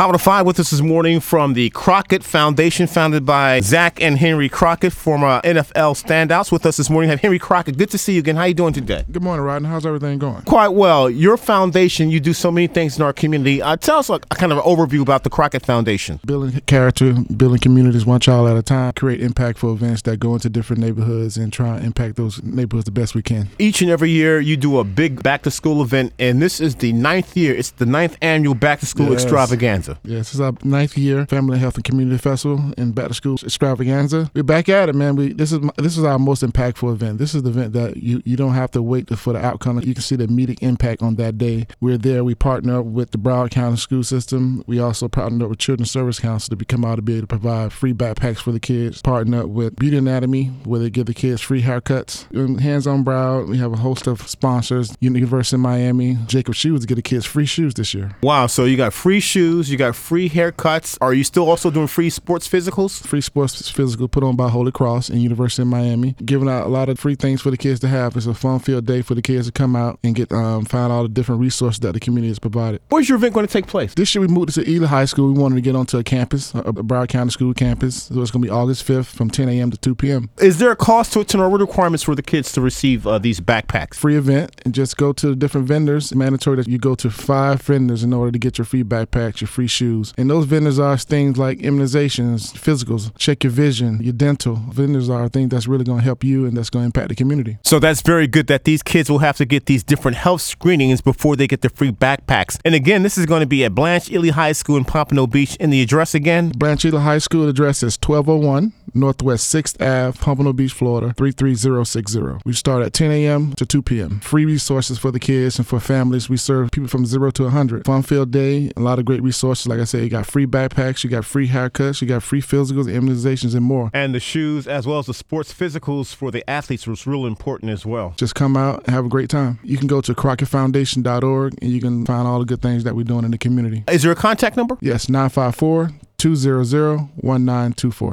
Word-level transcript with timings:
Howard 0.00 0.14
of 0.14 0.22
Five 0.22 0.46
with 0.46 0.58
us 0.58 0.70
this 0.70 0.80
morning 0.80 1.20
from 1.20 1.52
the 1.52 1.68
Crockett 1.68 2.24
Foundation, 2.24 2.86
founded 2.86 3.26
by 3.26 3.60
Zach 3.60 4.00
and 4.00 4.16
Henry 4.16 4.48
Crockett, 4.48 4.94
former 4.94 5.42
NFL 5.42 6.02
standouts. 6.02 6.50
With 6.50 6.64
us 6.64 6.78
this 6.78 6.88
morning, 6.88 7.10
have 7.10 7.20
Henry 7.20 7.38
Crockett. 7.38 7.76
Good 7.76 7.90
to 7.90 7.98
see 7.98 8.14
you 8.14 8.20
again. 8.20 8.34
How 8.34 8.44
you 8.44 8.54
doing 8.54 8.72
today? 8.72 9.04
Good 9.12 9.22
morning, 9.22 9.44
Rodney. 9.44 9.68
How's 9.68 9.84
everything 9.84 10.18
going? 10.18 10.40
Quite 10.44 10.68
well. 10.68 11.10
Your 11.10 11.36
foundation, 11.36 12.08
you 12.08 12.18
do 12.18 12.32
so 12.32 12.50
many 12.50 12.66
things 12.66 12.96
in 12.96 13.02
our 13.02 13.12
community. 13.12 13.60
Uh, 13.60 13.76
tell 13.76 13.98
us 13.98 14.08
a, 14.08 14.14
a 14.14 14.18
kind 14.20 14.52
of 14.52 14.56
an 14.56 14.64
overview 14.64 15.02
about 15.02 15.22
the 15.22 15.28
Crockett 15.28 15.66
Foundation. 15.66 16.18
Building 16.24 16.58
character, 16.62 17.12
building 17.36 17.58
communities 17.58 18.06
one 18.06 18.20
child 18.20 18.48
at 18.48 18.56
a 18.56 18.62
time, 18.62 18.94
create 18.94 19.20
impactful 19.20 19.70
events 19.70 20.00
that 20.02 20.16
go 20.18 20.32
into 20.32 20.48
different 20.48 20.80
neighborhoods 20.80 21.36
and 21.36 21.52
try 21.52 21.76
and 21.76 21.84
impact 21.84 22.16
those 22.16 22.42
neighborhoods 22.42 22.86
the 22.86 22.90
best 22.90 23.14
we 23.14 23.20
can. 23.20 23.50
Each 23.58 23.82
and 23.82 23.90
every 23.90 24.08
year, 24.08 24.40
you 24.40 24.56
do 24.56 24.78
a 24.78 24.84
big 24.84 25.22
back 25.22 25.42
to 25.42 25.50
school 25.50 25.82
event, 25.82 26.14
and 26.18 26.40
this 26.40 26.58
is 26.58 26.76
the 26.76 26.94
ninth 26.94 27.36
year. 27.36 27.54
It's 27.54 27.72
the 27.72 27.84
ninth 27.84 28.16
annual 28.22 28.54
back 28.54 28.80
to 28.80 28.86
school 28.86 29.10
Yes. 29.10 29.24
extravaganza. 29.24 29.89
Yes, 30.04 30.28
this 30.30 30.34
is 30.34 30.40
our 30.40 30.52
ninth 30.64 30.96
year 30.96 31.26
Family 31.26 31.58
Health 31.58 31.76
and 31.76 31.84
Community 31.84 32.18
Festival 32.18 32.72
and 32.76 32.94
Back 32.94 33.08
to 33.08 33.14
School 33.14 33.36
Extravaganza. 33.42 34.30
We're 34.34 34.42
back 34.42 34.68
at 34.68 34.88
it, 34.88 34.94
man. 34.94 35.16
We 35.16 35.32
this 35.32 35.52
is 35.52 35.60
this 35.76 35.96
is 35.96 36.04
our 36.04 36.18
most 36.18 36.42
impactful 36.42 36.92
event. 36.92 37.18
This 37.18 37.34
is 37.34 37.42
the 37.42 37.50
event 37.50 37.72
that 37.74 37.96
you 37.96 38.22
you 38.24 38.36
don't 38.36 38.54
have 38.54 38.70
to 38.72 38.82
wait 38.82 39.08
for 39.18 39.32
the 39.32 39.44
outcome. 39.44 39.80
You 39.80 39.94
can 39.94 40.02
see 40.02 40.16
the 40.16 40.24
immediate 40.24 40.62
impact 40.62 41.02
on 41.02 41.16
that 41.16 41.38
day. 41.38 41.66
We're 41.80 41.98
there. 41.98 42.24
We 42.24 42.34
partner 42.34 42.80
up 42.80 42.86
with 42.86 43.10
the 43.10 43.18
Broward 43.18 43.50
County 43.50 43.76
School 43.76 44.02
System. 44.02 44.64
We 44.66 44.78
also 44.78 45.08
partner 45.08 45.44
up 45.44 45.50
with 45.50 45.58
Children's 45.58 45.90
Service 45.90 46.18
Council 46.18 46.56
to 46.56 46.64
come 46.64 46.84
out 46.84 46.96
to 46.96 47.02
be 47.02 47.14
able 47.14 47.22
to 47.22 47.26
provide 47.26 47.72
free 47.72 47.92
backpacks 47.92 48.38
for 48.38 48.52
the 48.52 48.60
kids. 48.60 49.02
Partner 49.02 49.42
up 49.42 49.48
with 49.48 49.76
Beauty 49.76 49.96
Anatomy, 49.96 50.46
where 50.64 50.80
they 50.80 50.90
give 50.90 51.06
the 51.06 51.14
kids 51.14 51.40
free 51.40 51.62
haircuts. 51.62 52.26
Hands 52.60 52.86
on 52.86 53.04
Broward. 53.04 53.48
We 53.48 53.58
have 53.58 53.72
a 53.72 53.76
host 53.76 54.06
of 54.06 54.28
sponsors. 54.28 54.96
University 55.00 55.56
of 55.56 55.60
Miami, 55.60 56.18
Jacob 56.26 56.54
Shoes 56.54 56.80
to 56.80 56.86
get 56.86 56.96
the 56.96 57.02
kids 57.02 57.26
free 57.26 57.46
shoes 57.46 57.74
this 57.74 57.94
year. 57.94 58.16
Wow. 58.22 58.46
So 58.46 58.64
you 58.64 58.76
got 58.76 58.92
free 58.92 59.20
shoes, 59.20 59.70
you 59.70 59.76
got 59.80 59.96
free 59.96 60.28
haircuts. 60.28 60.96
Are 61.00 61.14
you 61.14 61.24
still 61.24 61.48
also 61.48 61.70
doing 61.70 61.86
free 61.86 62.10
sports 62.10 62.48
physicals? 62.48 63.06
free 63.06 63.20
sports 63.20 63.68
physical 63.70 64.08
put 64.08 64.22
on 64.22 64.36
by 64.36 64.48
Holy 64.48 64.70
Cross 64.70 65.08
and 65.08 65.20
University 65.22 65.62
of 65.62 65.68
Miami, 65.68 66.14
giving 66.24 66.48
out 66.48 66.66
a 66.66 66.68
lot 66.68 66.88
of 66.88 66.98
free 66.98 67.14
things 67.14 67.40
for 67.40 67.50
the 67.50 67.56
kids 67.56 67.80
to 67.80 67.88
have. 67.88 68.16
It's 68.16 68.26
a 68.26 68.34
fun 68.34 68.58
field 68.58 68.86
day 68.86 69.02
for 69.02 69.14
the 69.14 69.22
kids 69.22 69.46
to 69.46 69.52
come 69.52 69.74
out 69.74 69.98
and 70.04 70.14
get 70.14 70.30
um, 70.32 70.64
find 70.64 70.92
all 70.92 71.02
the 71.02 71.08
different 71.08 71.40
resources 71.40 71.80
that 71.80 71.92
the 71.92 72.00
community 72.00 72.28
has 72.28 72.38
provided. 72.38 72.80
Where's 72.90 73.08
your 73.08 73.16
event 73.16 73.34
going 73.34 73.46
to 73.46 73.52
take 73.52 73.66
place? 73.66 73.94
This 73.94 74.14
year 74.14 74.20
we 74.20 74.28
moved 74.28 74.54
to 74.54 74.68
Ely 74.68 74.86
High 74.86 75.06
School. 75.06 75.32
We 75.32 75.40
wanted 75.40 75.56
to 75.56 75.60
get 75.62 75.74
onto 75.74 75.98
a 75.98 76.04
campus, 76.04 76.54
a 76.54 76.62
Broward 76.62 77.08
County 77.08 77.30
School 77.30 77.54
campus. 77.54 78.04
So 78.04 78.20
it's 78.20 78.30
going 78.30 78.42
to 78.42 78.48
be 78.48 78.50
August 78.50 78.86
5th 78.86 79.06
from 79.06 79.30
10 79.30 79.48
a.m. 79.48 79.70
to 79.70 79.78
2 79.78 79.94
p.m. 79.94 80.30
Is 80.38 80.58
there 80.58 80.70
a 80.70 80.76
cost 80.76 81.12
to 81.14 81.20
it, 81.20 81.32
and 81.34 81.50
what 81.50 81.60
requirements 81.60 82.02
for 82.02 82.14
the 82.14 82.22
kids 82.22 82.52
to 82.52 82.60
receive 82.60 83.06
uh, 83.06 83.18
these 83.18 83.40
backpacks? 83.40 83.94
Free 83.94 84.16
event 84.16 84.60
and 84.64 84.74
just 84.74 84.96
go 84.96 85.12
to 85.12 85.28
the 85.28 85.36
different 85.36 85.66
vendors. 85.66 86.14
Mandatory 86.14 86.56
that 86.56 86.68
you 86.68 86.78
go 86.78 86.94
to 86.96 87.10
five 87.10 87.62
vendors 87.62 88.02
in 88.02 88.12
order 88.12 88.30
to 88.30 88.38
get 88.38 88.58
your 88.58 88.64
free 88.64 88.84
backpacks, 88.84 89.40
your 89.40 89.48
free 89.48 89.66
shoes. 89.70 90.12
And 90.18 90.28
those 90.28 90.46
vendors 90.46 90.78
are 90.78 90.96
things 90.98 91.38
like 91.38 91.58
immunizations, 91.58 92.52
physicals, 92.52 93.16
check 93.18 93.44
your 93.44 93.52
vision, 93.52 94.00
your 94.02 94.12
dental. 94.12 94.56
Vendors 94.72 95.08
are 95.08 95.28
things 95.28 95.50
that's 95.50 95.66
really 95.66 95.84
going 95.84 95.98
to 95.98 96.04
help 96.04 96.24
you 96.24 96.46
and 96.46 96.56
that's 96.56 96.70
going 96.70 96.82
to 96.82 96.86
impact 96.86 97.08
the 97.08 97.14
community. 97.14 97.58
So 97.64 97.78
that's 97.78 98.02
very 98.02 98.26
good 98.26 98.46
that 98.48 98.64
these 98.64 98.82
kids 98.82 99.10
will 99.10 99.18
have 99.18 99.36
to 99.38 99.44
get 99.44 99.66
these 99.66 99.82
different 99.82 100.16
health 100.16 100.42
screenings 100.42 101.00
before 101.00 101.36
they 101.36 101.46
get 101.46 101.62
the 101.62 101.70
free 101.70 101.92
backpacks. 101.92 102.58
And 102.64 102.74
again, 102.74 103.02
this 103.02 103.16
is 103.16 103.26
going 103.26 103.40
to 103.40 103.46
be 103.46 103.64
at 103.64 103.74
Blanche 103.74 104.10
Ely 104.10 104.30
High 104.30 104.52
School 104.52 104.76
in 104.76 104.84
Pompano 104.84 105.26
Beach. 105.26 105.56
And 105.60 105.72
the 105.72 105.82
address 105.82 106.14
again? 106.14 106.50
Blanche 106.50 106.84
Ely 106.84 107.00
High 107.00 107.18
School 107.18 107.48
address 107.48 107.82
is 107.82 107.96
1201 107.96 108.72
Northwest 108.94 109.52
6th 109.54 109.80
Ave, 109.80 110.18
Pompano 110.18 110.52
Beach, 110.52 110.72
Florida 110.72 111.12
33060. 111.16 112.42
We 112.44 112.52
start 112.52 112.82
at 112.84 112.92
10 112.92 113.10
a.m. 113.10 113.52
to 113.54 113.66
2 113.66 113.82
p.m. 113.82 114.20
Free 114.20 114.44
resources 114.44 114.98
for 114.98 115.10
the 115.10 115.20
kids 115.20 115.58
and 115.58 115.66
for 115.66 115.80
families. 115.80 116.28
We 116.28 116.36
serve 116.36 116.70
people 116.70 116.88
from 116.88 117.06
0 117.06 117.30
to 117.32 117.44
100. 117.44 117.84
Fun 117.86 118.02
filled 118.02 118.30
day, 118.30 118.70
a 118.76 118.80
lot 118.80 118.98
of 118.98 119.04
great 119.04 119.22
resources. 119.22 119.66
Like 119.66 119.80
I 119.80 119.84
said, 119.84 120.02
you 120.02 120.10
got 120.10 120.26
free 120.26 120.46
backpacks, 120.46 121.04
you 121.04 121.10
got 121.10 121.24
free 121.24 121.48
haircuts, 121.48 122.00
you 122.00 122.08
got 122.08 122.22
free 122.22 122.42
physicals, 122.42 122.86
immunizations, 122.86 123.54
and 123.54 123.64
more. 123.64 123.90
And 123.92 124.14
the 124.14 124.20
shoes, 124.20 124.66
as 124.66 124.86
well 124.86 124.98
as 124.98 125.06
the 125.06 125.14
sports 125.14 125.52
physicals 125.52 126.14
for 126.14 126.30
the 126.30 126.48
athletes, 126.48 126.86
was 126.86 127.06
real 127.06 127.26
important 127.26 127.70
as 127.70 127.86
well. 127.86 128.14
Just 128.16 128.34
come 128.34 128.56
out 128.56 128.84
and 128.86 128.94
have 128.94 129.06
a 129.06 129.08
great 129.08 129.30
time. 129.30 129.58
You 129.62 129.78
can 129.78 129.86
go 129.86 130.00
to 130.00 130.14
crockettfoundation.org 130.14 131.54
and 131.60 131.70
you 131.70 131.80
can 131.80 132.04
find 132.06 132.26
all 132.26 132.38
the 132.40 132.44
good 132.44 132.62
things 132.62 132.84
that 132.84 132.94
we're 132.94 133.04
doing 133.04 133.24
in 133.24 133.30
the 133.30 133.38
community. 133.38 133.84
Is 133.88 134.02
there 134.02 134.12
a 134.12 134.16
contact 134.16 134.56
number? 134.56 134.76
Yes, 134.80 135.08
954 135.08 135.70
200 135.70 135.99
1924. 135.99 135.99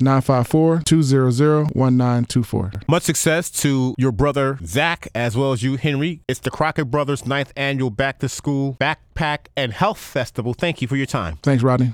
954 0.00 0.82
200 0.84 1.74
1924. 1.74 2.72
Much 2.88 3.02
success 3.02 3.50
to 3.50 3.94
your 3.98 4.12
brother 4.12 4.58
Zach 4.64 5.08
as 5.14 5.36
well 5.36 5.52
as 5.52 5.62
you, 5.62 5.76
Henry. 5.76 6.20
It's 6.28 6.40
the 6.40 6.50
Crockett 6.50 6.90
Brothers 6.90 7.26
ninth 7.26 7.52
annual 7.56 7.90
Back 7.90 8.18
to 8.20 8.28
School 8.28 8.76
Backpack 8.80 9.46
and 9.56 9.72
Health 9.72 9.98
Festival. 9.98 10.54
Thank 10.54 10.82
you 10.82 10.88
for 10.88 10.96
your 10.96 11.06
time. 11.06 11.38
Thanks, 11.42 11.62
Rodney. 11.62 11.92